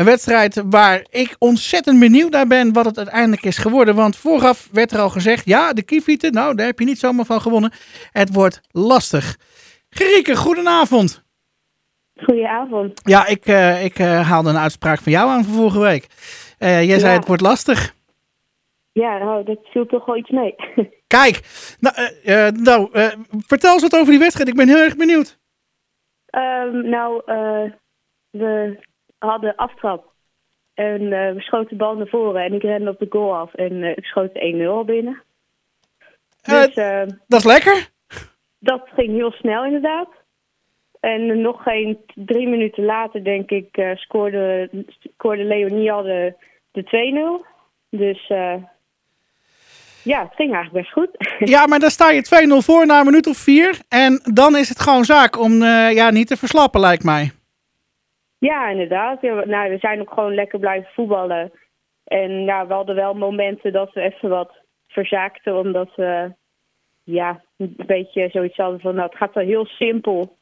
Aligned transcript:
Een 0.00 0.06
wedstrijd 0.06 0.62
waar 0.70 1.06
ik 1.10 1.36
ontzettend 1.38 1.98
benieuwd 1.98 2.30
naar 2.30 2.46
ben 2.46 2.72
wat 2.72 2.84
het 2.84 2.96
uiteindelijk 2.96 3.42
is 3.42 3.58
geworden. 3.58 3.94
Want 3.94 4.16
vooraf 4.16 4.68
werd 4.72 4.92
er 4.92 4.98
al 4.98 5.10
gezegd, 5.10 5.46
ja, 5.46 5.72
de 5.72 5.82
kiefieten, 5.82 6.32
nou, 6.32 6.54
daar 6.54 6.66
heb 6.66 6.78
je 6.78 6.84
niet 6.84 6.98
zomaar 6.98 7.24
van 7.24 7.40
gewonnen. 7.40 7.72
Het 8.12 8.32
wordt 8.34 8.60
lastig. 8.70 9.36
Gerieke, 9.90 10.36
goedenavond. 10.36 11.24
Goedenavond. 12.14 13.00
Ja, 13.02 13.26
ik, 13.26 13.48
uh, 13.48 13.84
ik 13.84 13.98
uh, 13.98 14.30
haalde 14.30 14.48
een 14.48 14.56
uitspraak 14.56 15.00
van 15.00 15.12
jou 15.12 15.30
aan 15.30 15.44
van 15.44 15.54
vorige 15.54 15.80
week. 15.80 16.06
Uh, 16.58 16.68
jij 16.68 16.86
ja. 16.86 16.98
zei 16.98 17.16
het 17.16 17.26
wordt 17.26 17.42
lastig. 17.42 17.94
Ja, 18.92 19.18
nou, 19.18 19.44
dat 19.44 19.58
viel 19.62 19.86
toch 19.86 20.04
wel 20.04 20.16
iets 20.16 20.30
mee. 20.30 20.54
Kijk, 21.06 21.40
nou, 21.78 21.94
nou 22.52 22.88
vertel 23.46 23.72
eens 23.72 23.82
wat 23.82 23.96
over 23.96 24.10
die 24.10 24.18
wedstrijd. 24.18 24.48
Ik 24.48 24.56
ben 24.56 24.68
heel 24.68 24.84
erg 24.84 24.96
benieuwd. 24.96 25.38
Um, 26.30 26.88
nou, 26.88 27.22
we 28.30 28.78
hadden 29.20 29.56
aftrap. 29.56 30.08
En 30.74 31.08
we 31.08 31.40
schoten 31.40 31.68
de 31.68 31.76
bal 31.76 31.96
naar 31.96 32.06
voren 32.06 32.44
en 32.44 32.52
ik 32.52 32.62
rende 32.62 32.90
op 32.90 32.98
de 32.98 33.06
goal 33.08 33.36
af. 33.36 33.54
En 33.54 33.84
ik 33.84 34.04
schoot 34.04 34.30
1-0 34.30 34.66
al 34.66 34.84
binnen. 34.84 35.22
Dus, 36.42 36.74
dat 37.26 37.38
is 37.38 37.44
lekker. 37.44 37.88
Dat 38.58 38.88
ging 38.94 39.08
heel 39.08 39.30
snel 39.30 39.64
inderdaad. 39.64 40.08
En 41.00 41.40
nog 41.40 41.62
geen 41.62 41.98
drie 42.14 42.48
minuten 42.48 42.84
later, 42.84 43.24
denk 43.24 43.50
ik, 43.50 43.76
uh, 43.76 43.96
scoorde, 43.96 44.70
scoorde 45.16 45.44
Leonie 45.44 45.92
al 45.92 46.02
de, 46.02 46.34
de 46.70 47.42
2-0. 47.42 47.46
Dus 47.90 48.28
uh, 48.28 48.54
ja, 50.02 50.22
het 50.22 50.34
ging 50.34 50.54
eigenlijk 50.54 50.72
best 50.72 50.92
goed. 50.92 51.08
Ja, 51.50 51.66
maar 51.66 51.78
dan 51.78 51.90
sta 51.90 52.10
je 52.10 52.48
2-0 52.62 52.64
voor 52.64 52.86
na 52.86 52.98
een 52.98 53.04
minuut 53.04 53.26
of 53.26 53.36
vier. 53.36 53.78
En 53.88 54.20
dan 54.34 54.56
is 54.56 54.68
het 54.68 54.80
gewoon 54.80 55.04
zaak 55.04 55.38
om 55.38 55.52
uh, 55.52 55.92
ja, 55.92 56.10
niet 56.10 56.26
te 56.26 56.36
verslappen, 56.36 56.80
lijkt 56.80 57.04
mij. 57.04 57.30
Ja, 58.40 58.68
inderdaad. 58.68 59.22
Nou, 59.22 59.70
we 59.70 59.78
zijn 59.78 60.00
ook 60.00 60.12
gewoon 60.12 60.34
lekker 60.34 60.58
blijven 60.58 60.92
voetballen. 60.92 61.52
En 62.04 62.30
ja, 62.44 62.66
we 62.66 62.72
hadden 62.72 62.94
wel 62.94 63.14
momenten 63.14 63.72
dat 63.72 63.92
we 63.92 64.00
even 64.00 64.28
wat 64.28 64.52
verzaakten, 64.88 65.56
omdat 65.56 65.94
we 65.94 66.32
ja, 67.04 67.42
een 67.56 67.74
beetje 67.86 68.28
zoiets 68.28 68.56
hadden 68.56 68.80
van, 68.80 68.94
nou, 68.94 69.08
het 69.08 69.16
gaat 69.16 69.34
wel 69.34 69.44
heel 69.44 69.66
simpel. 69.66 70.36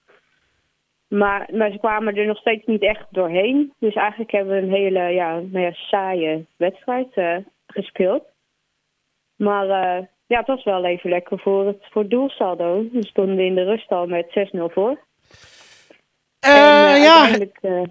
Maar, 1.08 1.48
maar 1.52 1.70
ze 1.70 1.78
kwamen 1.78 2.16
er 2.16 2.26
nog 2.26 2.38
steeds 2.38 2.66
niet 2.66 2.82
echt 2.82 3.06
doorheen. 3.10 3.72
Dus 3.78 3.94
eigenlijk 3.94 4.30
hebben 4.30 4.54
we 4.54 4.62
een 4.62 4.72
hele 4.72 5.00
ja, 5.00 5.34
nou 5.34 5.60
ja, 5.64 5.72
saaie 5.72 6.46
wedstrijd 6.56 7.16
uh, 7.16 7.36
gespeeld. 7.66 8.24
Maar 9.36 9.66
uh, 9.66 10.06
ja, 10.26 10.38
het 10.38 10.46
was 10.46 10.64
wel 10.64 10.84
even 10.84 11.10
lekker 11.10 11.38
voor 11.38 11.66
het, 11.66 11.86
voor 11.90 12.08
doelsaldo. 12.08 12.84
We 12.92 13.06
stonden 13.06 13.38
in 13.38 13.54
de 13.54 13.64
rust 13.64 13.90
al 13.90 14.06
met 14.06 14.48
6-0 14.56 14.58
voor. 14.64 15.06
Uh, 16.46 16.94
en, 16.94 17.00
ja. 17.00 17.86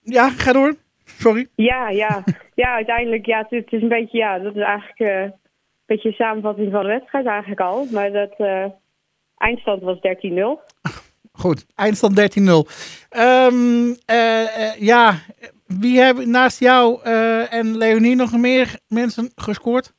ja, 0.00 0.28
ga 0.30 0.52
door. 0.52 0.74
Sorry. 1.04 1.48
Ja, 1.54 1.88
ja. 1.88 2.24
ja, 2.54 2.74
uiteindelijk, 2.74 3.26
ja, 3.26 3.46
het, 3.48 3.72
is 3.72 3.82
een 3.82 3.88
beetje, 3.88 4.18
ja, 4.18 4.38
dat 4.38 4.56
is 4.56 4.62
eigenlijk 4.62 4.98
een 4.98 5.34
beetje 5.86 6.08
een 6.08 6.14
samenvatting 6.14 6.72
van 6.72 6.82
de 6.82 6.88
wedstrijd 6.88 7.26
eigenlijk 7.26 7.60
al. 7.60 7.86
Maar 7.90 8.12
dat 8.12 8.34
eindstand 9.36 9.82
was 9.82 9.98
13-0. 9.98 10.00
Goed, 11.36 11.66
eindstand 11.74 12.38
13-0. 12.38 12.42
Um, 13.16 13.86
uh, 13.86 14.42
uh, 14.42 14.76
ja, 14.78 15.14
wie 15.66 16.00
hebben 16.00 16.30
naast 16.30 16.60
jou 16.60 17.00
uh, 17.04 17.52
en 17.52 17.76
Leonie 17.76 18.16
nog 18.16 18.36
meer 18.36 18.78
mensen 18.88 19.30
gescoord? 19.34 19.92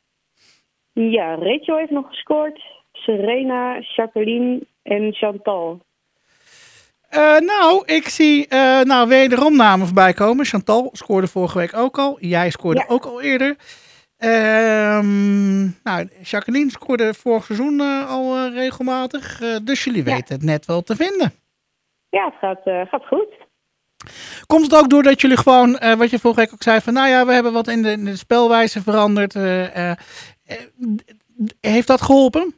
Ja, 0.94 1.36
Rachel 1.36 1.78
heeft 1.78 1.91
nog 1.91 2.08
gescoord. 2.08 2.63
Serena, 2.91 3.80
Jacqueline 3.80 4.66
en 4.83 5.13
Chantal. 5.13 5.81
Nou, 7.39 7.83
ik 7.85 8.08
zie 8.08 8.47
nou, 8.83 9.08
wederom 9.08 9.55
namen 9.55 9.85
voorbij 9.85 10.13
komen. 10.13 10.45
Chantal 10.45 10.89
scoorde 10.91 11.27
vorige 11.27 11.57
week 11.57 11.75
ook 11.75 11.97
al. 11.97 12.17
Jij 12.19 12.49
scoorde 12.49 12.80
ja. 12.80 12.85
ook 12.88 13.05
al 13.05 13.22
eerder. 13.22 13.55
Um, 14.19 15.80
nou, 15.83 16.07
Jacqueline 16.23 16.69
scoorde 16.69 17.13
vorig 17.13 17.45
seizoen 17.45 17.80
uh, 17.81 18.09
al 18.09 18.50
regelmatig. 18.50 19.41
Dus 19.63 19.84
jullie 19.84 20.06
ja. 20.06 20.13
weten 20.13 20.35
het 20.35 20.44
net 20.44 20.66
wel 20.66 20.81
te 20.81 20.95
vinden. 20.95 21.34
Ja, 22.09 22.25
het 22.25 22.35
gaat, 22.39 22.89
gaat 22.89 23.06
goed. 23.06 23.34
Komt 24.45 24.63
het 24.63 24.75
ook 24.75 24.89
doordat 24.89 25.22
jullie 25.22 25.38
gewoon, 25.38 25.72
wat 25.97 26.09
je 26.09 26.19
vorige 26.19 26.39
week 26.39 26.53
ook 26.53 26.63
zei, 26.63 26.81
van 26.81 26.94
nou 26.94 27.07
ja, 27.07 27.25
we 27.25 27.34
hebben 27.34 27.53
wat 27.53 27.68
in 27.68 27.81
de, 27.81 27.91
in 27.91 28.06
de 28.06 28.16
spelwijze 28.16 28.81
veranderd. 28.81 29.34
heeft 31.59 31.88
dat 31.88 32.01
geholpen? 32.01 32.56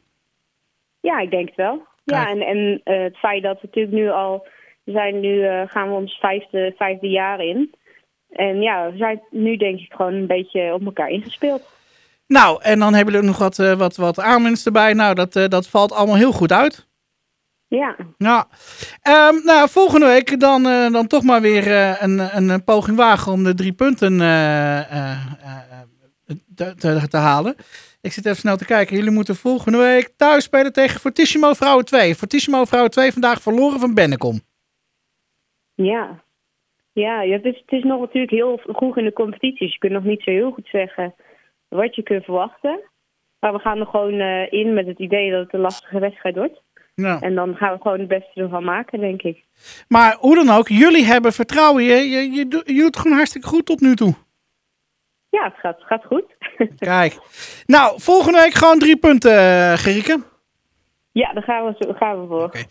Ja, 1.00 1.18
ik 1.18 1.30
denk 1.30 1.46
het 1.46 1.56
wel. 1.56 1.86
Ja, 2.04 2.28
en, 2.28 2.40
en 2.40 2.80
het 2.84 3.16
feit 3.16 3.42
dat 3.42 3.60
we 3.60 3.66
natuurlijk 3.66 3.94
nu 3.94 4.10
al, 4.10 4.46
we 4.88 4.94
zijn 4.94 5.20
nu, 5.20 5.66
gaan 5.66 5.88
we 5.88 5.94
ons 5.94 6.18
vijfde, 6.20 6.74
vijfde 6.76 7.08
jaar 7.08 7.40
in. 7.40 7.74
En 8.30 8.60
ja, 8.60 8.90
we 8.90 8.96
zijn 8.96 9.22
nu 9.30 9.56
denk 9.56 9.80
ik 9.80 9.92
gewoon 9.92 10.14
een 10.14 10.26
beetje 10.26 10.74
op 10.74 10.84
elkaar 10.84 11.08
ingespeeld. 11.10 11.76
Nou, 12.26 12.62
en 12.62 12.78
dan 12.78 12.94
hebben 12.94 13.14
jullie 13.14 13.28
nog 13.28 13.38
wat, 13.38 13.58
uh, 13.58 13.72
wat, 13.72 13.96
wat 13.96 14.20
aanwinst 14.20 14.66
erbij. 14.66 14.92
Nou, 14.92 15.14
dat, 15.14 15.36
uh, 15.36 15.48
dat 15.48 15.68
valt 15.68 15.92
allemaal 15.92 16.16
heel 16.16 16.32
goed 16.32 16.52
uit. 16.52 16.86
Ja. 17.68 17.96
Ja. 18.18 18.46
Um, 19.28 19.44
nou, 19.44 19.68
volgende 19.68 20.06
week 20.06 20.40
dan, 20.40 20.66
uh, 20.66 20.90
dan 20.90 21.06
toch 21.06 21.22
maar 21.22 21.40
weer 21.40 21.72
een, 22.02 22.36
een, 22.36 22.48
een, 22.48 22.64
poging 22.64 22.96
wagen 22.96 23.32
om 23.32 23.44
de 23.44 23.54
drie 23.54 23.72
punten 23.72 24.18
te, 26.54 26.74
te, 26.74 27.08
te, 27.08 27.16
halen. 27.16 27.54
Ik 28.00 28.12
zit 28.12 28.26
even 28.26 28.38
snel 28.38 28.56
te 28.56 28.64
kijken. 28.64 28.96
Jullie 28.96 29.10
moeten 29.10 29.36
volgende 29.36 29.78
week 29.78 30.10
thuis 30.16 30.44
spelen 30.44 30.72
tegen 30.72 31.00
Fortissimo 31.00 31.54
Vrouwen 31.54 31.84
2. 31.84 32.14
Fortissimo 32.14 32.64
Vrouwen 32.64 32.90
2 32.90 33.12
vandaag 33.12 33.42
verloren 33.42 33.80
van 33.80 33.94
Bennekom. 33.94 34.40
Ja, 35.84 36.22
ja, 36.92 37.20
het 37.20 37.44
is, 37.44 37.56
het 37.56 37.72
is 37.72 37.82
nog 37.82 38.00
natuurlijk 38.00 38.32
heel 38.32 38.58
vroeg 38.58 38.96
in 38.96 39.04
de 39.04 39.12
competitie. 39.12 39.58
Dus 39.58 39.72
je 39.72 39.78
kunt 39.78 39.92
nog 39.92 40.04
niet 40.04 40.22
zo 40.22 40.30
heel 40.30 40.50
goed 40.50 40.68
zeggen 40.72 41.14
wat 41.68 41.94
je 41.94 42.02
kunt 42.02 42.24
verwachten. 42.24 42.80
Maar 43.40 43.52
we 43.52 43.58
gaan 43.58 43.78
er 43.78 43.86
gewoon 43.86 44.14
uh, 44.14 44.52
in 44.52 44.74
met 44.74 44.86
het 44.86 44.98
idee 44.98 45.30
dat 45.30 45.40
het 45.40 45.54
een 45.54 45.60
lastige 45.60 45.98
wedstrijd 45.98 46.36
wordt. 46.36 46.62
Ja. 46.94 47.20
En 47.20 47.34
dan 47.34 47.54
gaan 47.54 47.74
we 47.74 47.80
gewoon 47.82 47.98
het 47.98 48.08
beste 48.08 48.40
ervan 48.40 48.64
maken, 48.64 49.00
denk 49.00 49.22
ik. 49.22 49.44
Maar 49.88 50.16
hoe 50.20 50.34
dan 50.34 50.56
ook, 50.56 50.68
jullie 50.68 51.04
hebben 51.04 51.32
vertrouwen. 51.32 51.82
Je, 51.82 51.94
je, 51.94 52.32
je, 52.32 52.48
doet, 52.48 52.66
je 52.66 52.80
doet 52.80 52.96
gewoon 52.96 53.16
hartstikke 53.16 53.48
goed 53.48 53.66
tot 53.66 53.80
nu 53.80 53.94
toe. 53.94 54.14
Ja, 55.30 55.44
het 55.44 55.56
gaat, 55.56 55.76
het 55.76 55.86
gaat 55.86 56.04
goed. 56.04 56.24
Kijk. 56.78 57.18
Nou, 57.66 58.00
volgende 58.00 58.38
week 58.38 58.54
gewoon 58.54 58.78
drie 58.78 58.96
punten, 58.96 59.32
uh, 59.32 59.72
Gerieke. 59.72 60.22
Ja, 61.12 61.32
daar 61.32 61.42
gaan 61.42 61.64
we, 61.64 61.94
gaan 61.94 62.20
we 62.20 62.26
voor. 62.26 62.44
Okay. 62.44 62.64